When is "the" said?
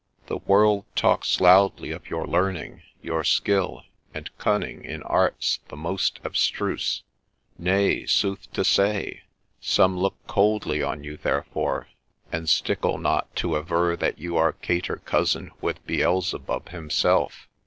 0.25-0.37, 5.67-5.77